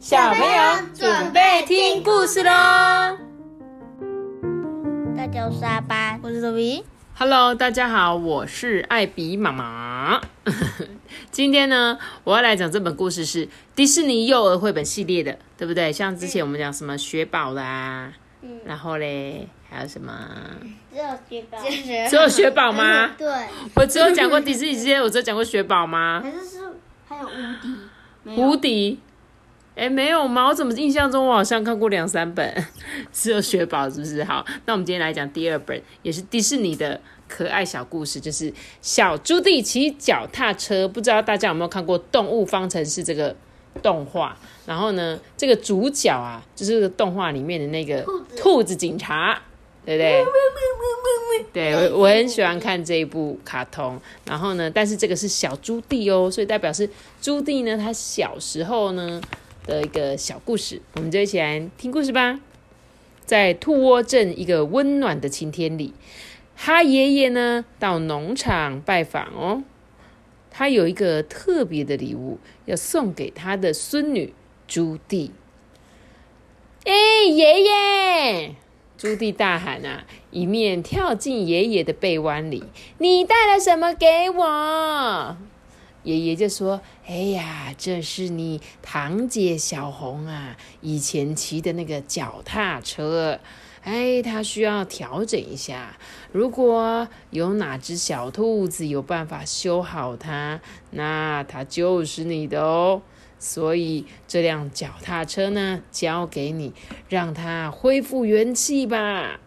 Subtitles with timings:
[0.00, 3.18] 小朋友准备听故事喽！
[5.14, 6.82] 大家好，我是阿班，我是周比。
[7.14, 10.18] Hello，大家好，我是艾比妈妈。
[11.30, 13.46] 今天呢，我要来讲这本故事是
[13.76, 15.92] 迪士尼幼儿绘本系列的，对不对？
[15.92, 18.10] 像之前我们讲什么雪宝啦，
[18.64, 20.14] 然后嘞还有什么？
[20.90, 21.58] 只有雪宝，
[22.08, 23.10] 只有雪宝吗？
[23.18, 23.28] 对，
[23.74, 26.22] 我只有讲过迪士尼系列，我只有讲过雪宝吗？
[26.24, 26.58] 可是是
[27.06, 28.98] 还有无敌，无敌？
[29.80, 30.48] 哎，没有吗？
[30.48, 32.66] 我怎么印象中我好像看过两三本，
[33.14, 34.22] 只有雪宝是不是？
[34.22, 40.86] 好，那我们今天来讲第二本，也是迪士尼的可爱小故事，就是小朱棣骑脚踏车。
[40.86, 43.34] 不知道大家有没有看过《动物方程式》这个
[43.82, 44.36] 动画？
[44.66, 49.40] 然后呢，这个主角啊，就是这个动画里面的那个兔子兔子警察，
[49.86, 50.22] 对不对？
[51.54, 53.98] 对，我我很喜欢看这一部卡通。
[54.26, 56.86] 然后呢，但是这个是小朱棣哦，所以代表是
[57.22, 59.18] 朱棣呢，他小时候呢
[59.70, 60.82] 的一个小故事。
[60.96, 62.40] 我们就一起来听故事吧。
[63.24, 65.94] 在兔窝镇一个温暖的晴天里，
[66.56, 69.62] 他爷爷呢到农场拜访哦。
[70.50, 74.34] 他有一个特别的礼物要送给他的孙女
[74.66, 75.30] 朱棣。
[76.84, 76.92] 哎，
[77.30, 78.54] 爷爷！
[78.98, 82.64] 朱棣大喊啊，一面跳进爷爷的背弯里。
[82.98, 85.36] 你带了什么给我？
[86.02, 93.38] 爷爷就说：“哎呀，这是你堂姐小红啊，以前骑的那个脚踏车。
[93.82, 95.98] 哎，它需要调整一下。
[96.32, 103.02] 如果有哪只小兔子有办法修好它，那它就是你的哦。
[103.38, 106.72] 所以这辆脚踏车呢，交给你，
[107.08, 109.40] 让它恢复元气吧。”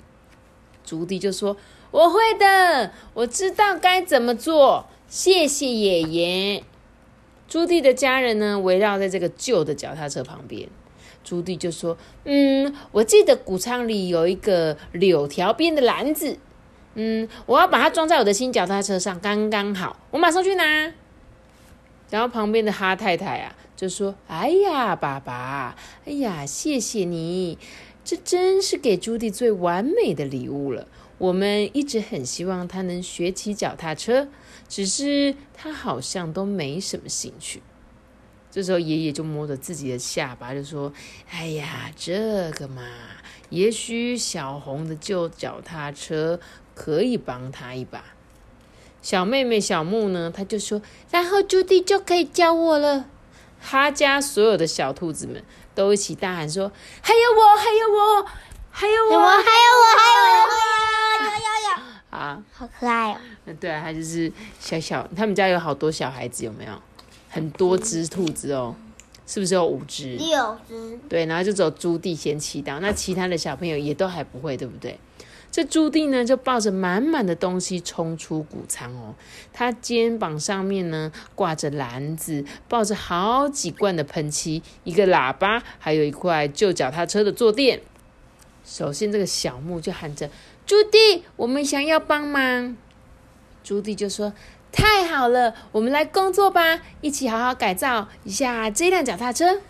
[0.86, 1.58] 朱棣就说
[1.92, 6.64] ：“我会的，我知道该怎么做。”谢谢爷爷。
[7.48, 10.68] 朱棣的家人呢，围绕在这个旧的脚踏车旁边。
[11.24, 16.40] 朱棣就说：“嗯，我记得谷仓里有一个柳条边的篮子，
[16.96, 20.92] 嗯，我要把它装在我的新脚踏车上，刚刚好，我马上去拿。”
[22.10, 25.76] 然后旁边的哈太太啊，就说：“哎呀，爸爸，
[26.08, 27.60] 哎呀，谢谢你，
[28.04, 30.88] 这真是给朱棣最完美的礼物了。
[31.18, 34.28] 我们一直很希望他能学骑脚踏车。”
[34.70, 37.62] 只是他好像都没什么兴趣。
[38.50, 40.92] 这时候爷爷就摸着自己的下巴，就说
[41.30, 42.82] ：“哎呀，这个嘛，
[43.50, 46.40] 也许小红的旧脚踏车
[46.74, 48.04] 可以帮他一把。”
[49.04, 50.82] 小妹妹小木呢，她就说
[51.12, 53.06] ：“然后朱棣就可以教我了。”
[53.62, 55.44] 他家所有的小兔子们
[55.76, 56.72] 都一起大喊说
[57.02, 58.26] ：“还有我，还有我，
[58.72, 60.73] 还有我，我还有我，还有我，
[61.24, 61.38] 有有
[61.70, 63.18] 有，啊！”好可爱哦！
[63.46, 66.72] 那对啊，他就是小小，他们家有好多小孩子，有没有？
[67.30, 68.76] 很多只兔子哦，
[69.26, 70.16] 是不是有五只？
[70.18, 75.00] 六只，对，然后就只有朱棣先骑到，那其他的小朋友也都还不会，对不对？
[75.52, 79.14] 这朱棣呢，就抱着满满的东西冲出谷仓哦，
[79.52, 87.82] 他肩膀上面呢挂着篮子，抱着好几罐的喷漆，一个喇叭，还有一块旧脚踏车的坐垫。
[88.66, 90.28] 首先，这个小木就喊着
[90.66, 92.78] ：“朱棣，我们想要帮忙。”
[93.64, 94.34] 朱棣就说
[94.72, 99.62] ：“太好了，我们来工作吧，一起好好改造一下这辆脚踏车。”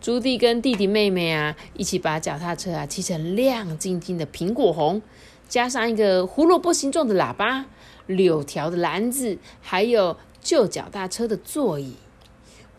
[0.00, 5.00] 朱棣跟弟弟妹妹啊，一起把脚踏车啊漆成亮晶晶的苹果红，
[5.48, 7.66] 加上一个胡萝卜形状的喇叭、
[8.06, 11.94] 柳条的篮子，还有旧脚踏车的座椅。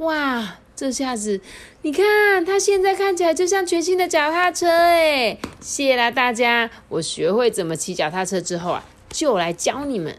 [0.04, 0.58] 哇！
[0.76, 1.40] 这下子，
[1.84, 5.38] 你看，他现在看起来就像全新的脚踏车哎！
[5.62, 10.18] 谢啦大家，我学会怎么骑脚踏车之后啊，就来教你们。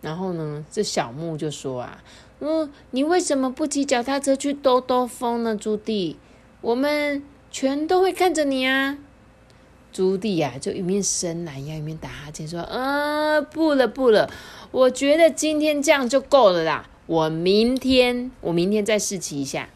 [0.00, 2.02] 然后呢，这小木就说啊，
[2.38, 6.14] 嗯，你为什么不骑脚踏车去兜兜风呢，朱棣？
[6.60, 8.98] 我们全都会看着你啊。
[9.92, 14.30] 朱棣呀、就一面伸懒腰，一面打哈欠，说：“呃，不了不了，
[14.70, 16.88] 我觉得今天这样就够了啦。
[17.08, 19.70] 我明天，我明天再试骑一下。”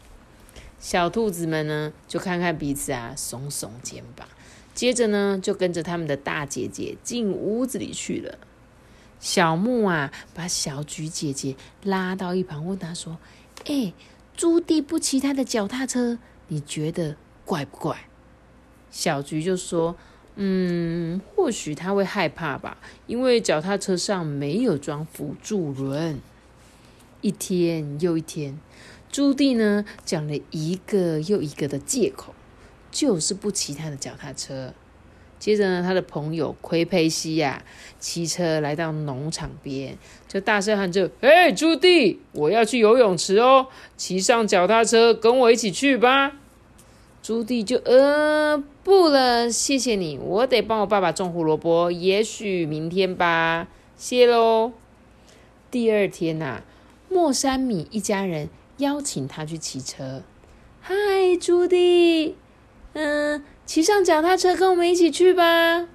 [0.79, 4.27] 小兔子们呢，就看看彼此啊，耸耸肩膀，
[4.75, 8.37] 接着呢，就跟着他们的大姐姐进屋子里去了。
[9.19, 13.17] 小木啊，把小菊姐姐拉到一旁，问她说
[13.65, 13.93] ：“哎、
[14.35, 16.19] 朱棣不骑他的脚踏车，
[16.49, 17.15] 你觉得
[17.45, 18.09] 怪不怪？”
[18.91, 19.95] 小菊就说
[20.35, 22.77] ：“嗯，或许他会害怕吧，
[23.07, 26.19] 因为脚踏车上没有装辅助轮。”
[27.23, 28.59] 一天又一天，
[29.09, 32.35] 朱棣呢讲了一个又一个的借口，
[32.91, 34.73] 就是不骑他的脚踏车。
[35.39, 37.63] 接着呢，他的朋友奎佩西呀，
[37.97, 39.97] 骑车来到农场边，
[40.27, 46.33] 就大声喊着：“哎，朱棣，我要去游泳池哦，骑上脚踏车跟我一起去吧。”
[47.23, 54.73] 朱棣就呃不了，谢谢你，我得帮我爸爸种胡萝卜，也许明天吧，谢喽。
[55.71, 56.61] 第二天呐，
[57.13, 60.23] 莫山米一家人邀请他去骑车。
[60.81, 60.95] 嗨，
[61.39, 62.33] 朱棣，
[62.93, 65.87] 嗯，骑上脚踏车跟我们一起去吧。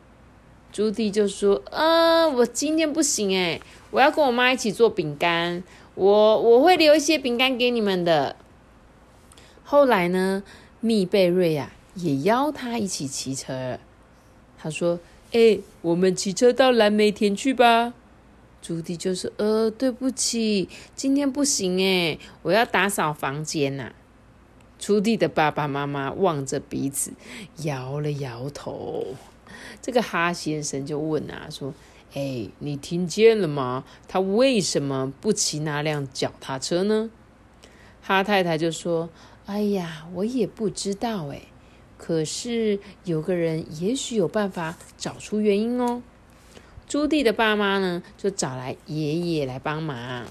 [0.72, 3.60] 朱棣就说：“嗯，我今天不行诶，
[3.90, 5.64] 我要跟我妈一起做饼干，
[5.96, 8.36] 我我会留一些饼干给你们的。”
[9.64, 10.44] 后来呢？
[10.80, 13.80] 密贝瑞呀，也邀他一起骑车。
[14.56, 15.00] 他说
[15.32, 17.92] ：“哎，我们骑车到蓝莓田去吧。”
[18.60, 23.92] 朱棣就说：“呃，对不起，今天不行哎，我要打扫房间呐。”
[24.78, 27.12] 朱棣的爸爸妈妈望着彼此，
[27.62, 29.06] 摇了摇头。
[29.80, 31.74] 这个哈先生就问啊，说
[32.14, 33.84] ：“哎，你听见了吗？
[34.06, 37.10] 他为什么不骑那辆脚踏车呢？”
[38.02, 39.10] 哈太太就说。
[39.46, 41.40] 哎呀，我也不知道哎，
[41.96, 46.02] 可是有个人也许有办法找出原因哦。
[46.88, 50.24] 朱棣的爸妈呢，就找来爷爷来帮忙。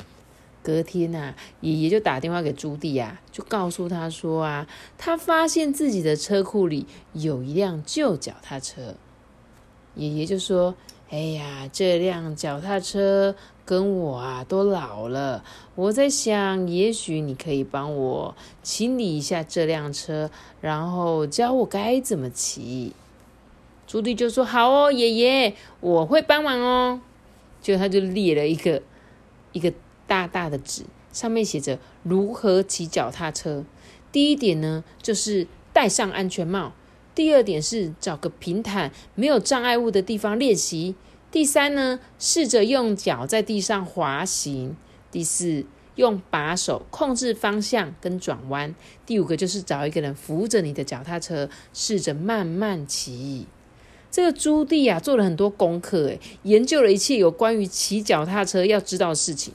[0.63, 4.67] 隔天呐，爷爷就打电话给朱棣啊，就告诉他说啊，
[4.97, 8.95] 他发现自己的车库里有一辆旧脚踏车。
[9.95, 10.75] 爷爷就说
[11.09, 13.35] ：“哎呀，这辆脚踏车。”
[13.67, 15.43] 跟我啊都老了，
[15.75, 18.33] 我在想，也许你可以帮我
[18.63, 20.31] 清理一下这辆车，
[20.61, 22.93] 然后教我该怎么骑。
[23.87, 27.01] 朱棣就说：“好哦，爷爷，我会帮忙哦。”
[27.61, 28.83] 就他就列了一个
[29.53, 29.73] 一个
[30.05, 33.63] 大大的纸，上面写着如何骑脚踏车。
[34.11, 36.73] 第一点呢，就是戴上安全帽；
[37.15, 40.95] 第二点是找个平坦、没有障碍物的地方练习。
[41.31, 44.75] 第三呢，试着用脚在地上滑行。
[45.11, 48.75] 第四，用把手控制方向跟转弯。
[49.05, 53.47] 第五个就是找一个人扶着你的脚踏车，试着慢慢骑。
[54.17, 59.53] 这个朱棣啊，做了很多功课，诶，研究了一切有关于骑脚踏车要知道的事情。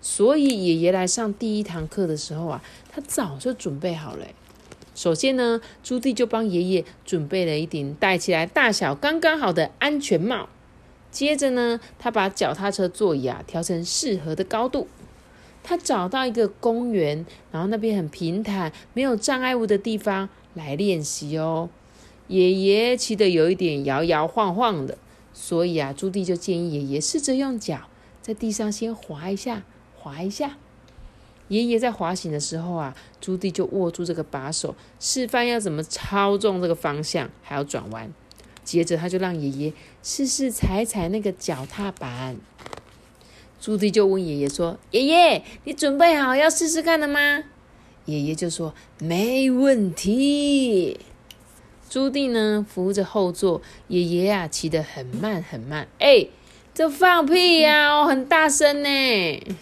[0.00, 2.62] 所以爷爷来上第一堂课的时候啊，
[2.92, 4.24] 他早就准备好了。
[4.94, 10.48] 首先呢，朱棣就帮爷爷准备了一顶戴起来大小刚刚好的安全帽。
[11.10, 14.86] 接着呢，他把脚踏车座椅啊调成适合的高度。
[15.64, 21.68] 他找到一个公园，然后那边很平坦、没有障碍物的地方来练习哦。
[22.34, 24.98] 爷爷骑的有一点摇摇晃晃的，
[25.32, 27.82] 所以啊，朱棣就建议爷爷试着用脚
[28.20, 29.62] 在地上先滑一下，
[29.96, 30.56] 滑一下。
[31.46, 38.12] 爷爷在滑行的时候啊，朱棣就握住这个把手，示范要怎么操纵这个方向，还要转弯。
[38.64, 39.72] 接着，他就让爷爷
[40.02, 42.36] 试试踩踩那个脚踏板。
[43.60, 47.44] 朱棣就问爷爷说：“爷爷，你准备好要试试看了吗？”
[48.06, 50.98] 爷爷就说：“没问题。”
[51.88, 55.86] 朱棣呢，扶着后座，爷爷啊，骑得很慢很慢。
[55.98, 56.26] 哎，
[56.74, 57.90] 这放屁呀！
[57.90, 59.56] 哦，很大声呢，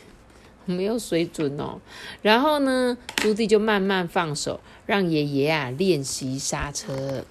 [0.64, 1.80] 没有水准哦。
[2.22, 7.24] 然后呢，朱棣就慢慢放手，让爷爷啊练习刹车。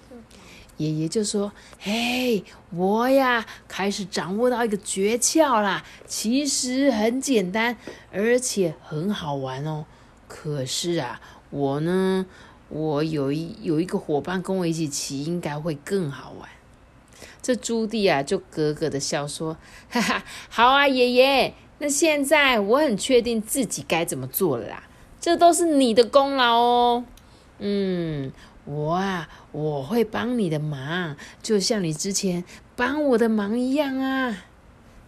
[0.77, 5.83] 爷爷就说：“嘿，我呀，开始掌握到一个诀窍啦。
[6.07, 7.77] 其实很简单，
[8.11, 9.85] 而且很好玩哦。
[10.27, 11.21] 可是啊，
[11.51, 12.25] 我呢，
[12.71, 16.49] 我有一有一个伙伴跟我一起骑，应该会更好玩。”
[17.43, 19.57] 这朱棣啊，就咯咯的笑说
[19.91, 21.53] ：“哈哈，好啊，爷爷。
[21.79, 24.83] 那现在我很确定自己该怎么做了啦。
[25.19, 27.05] 这都是你的功劳哦。
[27.59, 28.31] 嗯。”
[28.63, 32.43] 我啊，我会帮你的忙，就像你之前
[32.75, 34.43] 帮我的忙一样啊！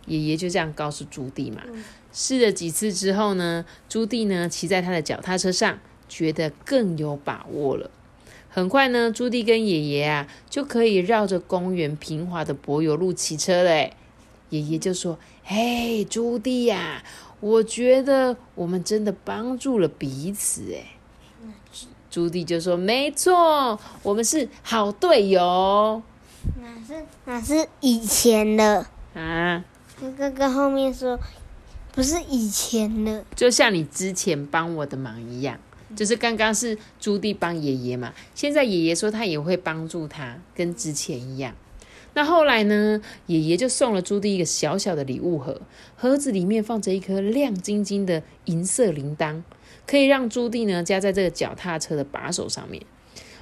[0.07, 1.61] 爷爷就这样告诉朱棣嘛。
[2.11, 7.89] 试了几次之后呢，朱棣呢骑在他的脚踏车上，觉得更有把握了。
[8.49, 13.89] 很快呢，朱棣跟爷爷啊就可以绕着公园平滑的柏油路骑车了。
[14.49, 17.03] 爷爷就说：“嘿，朱棣呀，
[17.39, 20.85] 我觉得我们真的帮助了彼此。”哎。
[22.11, 26.03] 朱棣就说：“没错，我们是好队友。”
[26.61, 29.65] 哪是哪是以前的啊？
[30.17, 31.17] 哥哥后面说
[31.91, 35.57] 不是以前的，就像你之前帮我的忙一样，
[35.95, 41.55] 就是刚刚是朱棣帮爷爷嘛，现在爷爷说他也会帮助他，跟之前一样。
[42.15, 43.01] 那后来呢？
[43.25, 45.61] 爷爷就送了朱棣一个小小的礼物盒，
[45.95, 49.41] 盒子里面放着一颗亮晶晶的银色铃铛。
[49.87, 52.83] 可以让朱棣呢加在这个脚踏车的把手上面。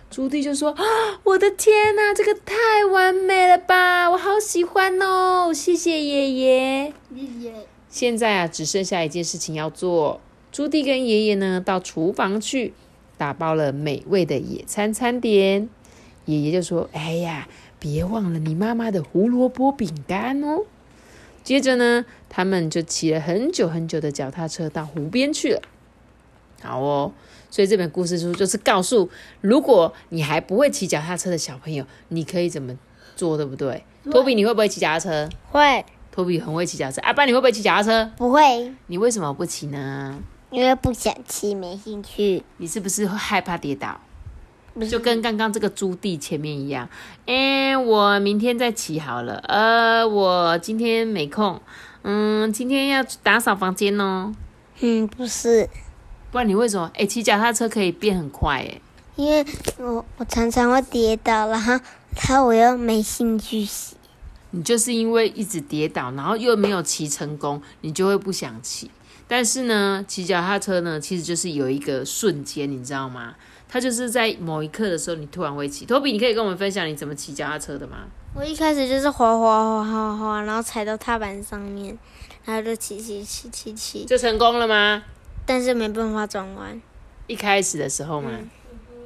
[0.09, 0.83] 朱棣就说：“啊，
[1.23, 4.09] 我的天哪，这个太完美了吧！
[4.09, 7.53] 我好喜欢哦，谢谢爷爷爷爷。
[7.89, 10.21] 现在啊，只剩下一件事情要做。
[10.51, 12.73] 朱棣跟爷爷呢，到厨房去
[13.17, 15.69] 打包了美味的野餐餐点。
[16.25, 17.47] 爷爷就说：‘哎呀，
[17.79, 20.65] 别忘了你妈妈的胡萝卜饼干哦。’
[21.43, 25.61] 接着呢，他们就骑了很久很久的脚踏车到湖边去了。
[26.61, 27.13] 好哦。”
[27.49, 29.09] 所以这本故事书就是告诉，
[29.41, 32.77] 如果你还不会骑脚踏车的小朋友，你可以怎么
[33.17, 33.83] 做，对不对？
[34.05, 35.29] 托比，你会不会骑脚踏车？
[35.49, 35.83] 会。
[36.11, 37.01] 托比很会骑脚踏车。
[37.01, 38.11] 阿爸，你会不会骑脚踏车？
[38.15, 38.73] 不会。
[38.87, 40.21] 你为什么不骑呢？
[40.51, 42.43] 因为不想骑，没兴趣。
[42.57, 43.99] 你是不是害怕跌倒？
[44.89, 46.87] 就跟刚刚这个朱棣前面一样。
[47.25, 49.35] 哎，我明天再骑好了。
[49.47, 51.59] 呃，我今天没空。
[52.03, 54.33] 嗯，今天要打扫房间哦。
[54.79, 55.69] 嗯，不是。
[56.31, 56.89] 不然你为什么？
[56.95, 58.81] 哎，骑脚踏车可以变很快哎。
[59.17, 59.45] 因为
[59.77, 61.77] 我我常常会跌倒，然后
[62.15, 63.95] 他我又没兴趣骑。
[64.51, 68.89] 你就是因为一直跌倒，然后又没有骑成功，你就会不想骑。
[69.31, 73.33] 但是呢，骑脚踏车呢，其实就是有一个瞬间，你知道吗？
[73.69, 75.85] 它就是在某一刻的时候，你突然会骑。
[75.85, 77.99] 托比，你可以跟我们分享你怎么骑脚踏车的吗？
[78.35, 81.97] 我一开始就是滑滑滑滑滑，然后踩到踏板上面，
[82.43, 85.01] 然后就骑骑骑骑骑，就成功了吗？
[85.45, 86.81] 但是没办法转弯，
[87.27, 88.31] 一开始的时候嘛。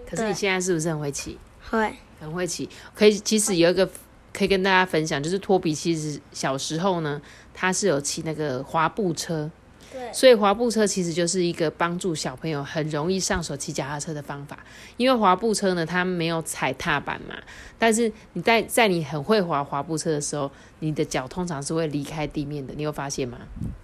[0.10, 1.38] 可是你现在是不是很会骑？
[1.70, 2.68] 会，很会骑。
[2.96, 3.88] 可以，其实有一个
[4.34, 7.22] 可以跟大家分享，就是托比其实小时候呢，
[7.54, 9.52] 他是有骑那个滑步车。
[9.92, 10.12] 对。
[10.14, 14.60] 所以滑步车其实就是一个帮助小朋友很容易上手骑脚踏车的方法。
[14.98, 17.36] 因为滑步车呢，它没有踩踏板嘛。
[17.78, 22.74] 但是你在在你很会滑滑步车的时候，你的脚通常是会离开地面的。
[22.76, 23.38] 你有发现吗？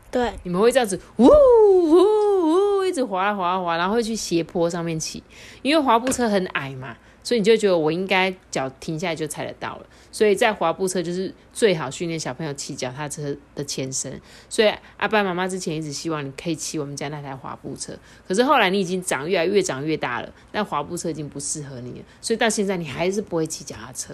[0.10, 5.24] 对，你们会这样子，呜呜呜，一直滑滑滑，然后会去斜坡上面骑，
[5.62, 9.86] 因为滑步车很矮嘛，所以你就觉得我应该脚停下来就踩得到了。
[10.12, 14.20] 所以在滑步车就是最好训练小朋友骑脚踏车的前身。
[14.50, 17.98] 所以阿爸妈妈之前一直希望你可以骑我们家那台滑步车，
[18.28, 24.14] 可是后来你已经长越来越长越大了，但滑步车已经不适合你了，所以到现在你还是不会骑脚踏车。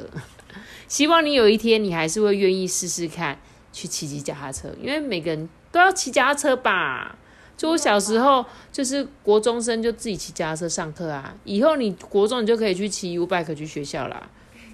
[0.87, 3.39] 希望你有一天你还是会愿意试试看
[3.71, 5.49] 去骑骑脚踏车，因为每个人。
[5.69, 7.17] 都要骑脚踏车吧？
[7.57, 11.35] 就我小时候，就是国中生就自己骑脚踏车上课啊。
[11.43, 14.29] 以后你国中你就可以去骑 U bike 去学校啦。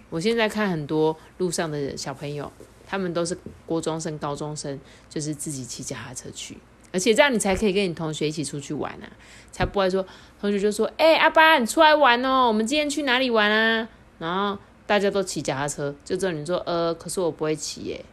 [0.10, 2.52] 我现在看很多路上的小朋友，
[2.86, 3.36] 他们都是
[3.66, 6.58] 国中生、高中生，就是自己骑脚踏车去，
[6.92, 9.10] 而且这样你才可以跟你同学一起出去玩啊，
[9.52, 10.06] 才不会说
[10.40, 13.88] 同学就说：“哎，阿爸，你出来玩哦，我们今天去哪里玩啊？”
[14.20, 18.06] 然后大家都骑脚踏车，就只有你说：“呃，可是我不会骑耶。”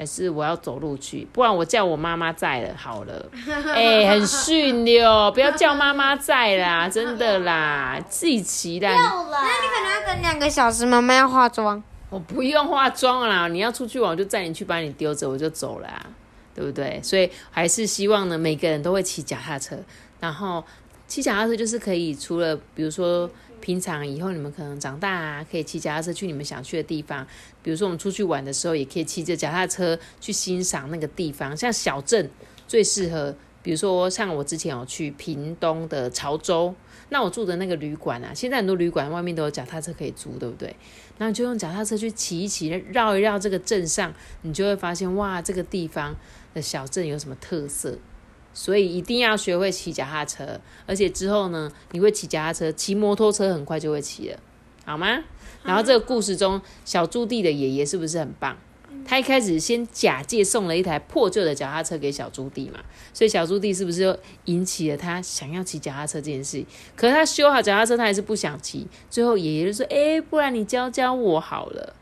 [0.00, 3.28] 还是我要走路去，不然我叫我妈妈在了好了。
[3.76, 8.88] 哎，很逊哟，不要叫妈妈在啦，真的啦，自己骑的。
[8.88, 11.82] 那你可能要等两个小时，妈妈要化妆。
[12.08, 15.88] 我不用化妆啦，你要出去玩，我就载你去，把你丢着，我就走了，
[16.54, 16.98] 对不对？
[17.02, 19.76] 所以还是希望呢，每个人都会骑脚踏车，
[20.18, 20.64] 然后
[21.10, 23.30] 骑脚踏车就是可以除了比如说。
[23.60, 27.26] 平常以后你们可能长大啊，可以骑脚踏车去你们想去的地方。
[27.62, 31.54] 比如说我们出去玩的时候，也可以骑着脚踏车去欣赏那个地方。
[31.54, 32.30] 像小镇
[32.66, 36.74] 最适合，比如说像我之前有去屏东的潮州，
[37.10, 40.74] 那我住的那个旅馆啊，现在很多旅馆外面都有脚踏车可以租，对不对？
[41.18, 46.16] 那你就用脚踏车去骑一骑，绕一绕这个镇上，你就会发现哇，这个地方
[46.54, 47.98] 的小镇有什么特色。
[48.52, 54.38] 所以一定要学会骑脚踏车，而且之后呢，你会骑脚踏车，骑摩托车很快就会骑了，
[54.84, 55.22] 好吗？
[55.62, 58.56] 然后这个故事中，小朱棣的爷爷是不是很棒？
[59.06, 62.80] 他一开始先假借送了一台破旧的脚踏车给小朱棣嘛，
[63.12, 66.64] 所以小朱棣是不是就引起了他想要骑脚踏车这件事？
[66.96, 68.86] 可是他修好脚踏车，他还是不想骑。
[69.08, 71.94] 最后爷爷就说：“哎，不然你教教我好了。”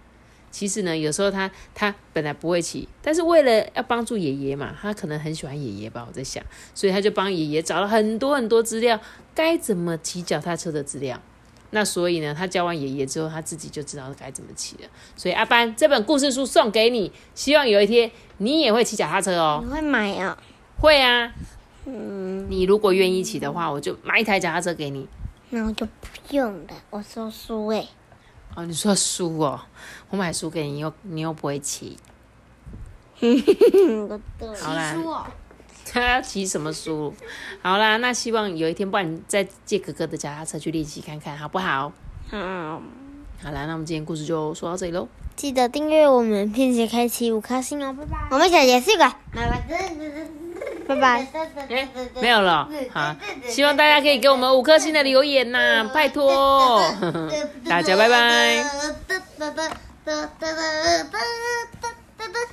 [0.51, 6.43] 其实呢，有时候他他本来不会骑，但是为了要帮助爷爷嘛，他可能很喜欢爷爷吧，我在想，
[6.75, 8.99] 所以他就帮爷爷找了很多很多资料，
[9.35, 11.21] 该怎么骑脚踏车的资料。
[11.71, 14.89] 那所以呢，他教完爷爷之后，他自己就知道该怎么骑了。
[15.17, 19.63] 所以阿班这本故事书送给你，希望有一天你也会骑脚踏车哦。
[19.63, 20.37] 你会买啊？
[20.81, 21.31] 会啊。
[21.85, 25.07] 嗯，你如果愿意骑的话，我就买一台脚踏车给你。
[25.51, 27.87] 那我就不用了，我说书哎。
[28.59, 29.61] 哦，你说书哦，
[30.11, 31.97] 我买书给你，又你又不会骑。
[34.61, 35.31] 好啦，
[35.87, 37.15] 他要骑什么书？
[37.63, 41.93] 好啦，那希望有一天，不然你再借哥哥的脚踏车去练习看看，好不好？
[42.33, 42.83] 好。
[43.41, 45.07] 好啦，那我们今天故事就说到这里喽。
[45.37, 48.27] 记得订阅我们，并且开启五颗星哦，拜拜。
[48.33, 49.05] 我们小结束个，
[50.89, 51.27] 拜拜。
[51.71, 51.89] 哎，
[52.21, 53.15] 没有了，好，
[53.47, 56.83] 希望大家可以给我们五颗星的留言呐，拜托，
[57.69, 58.65] 大家拜拜。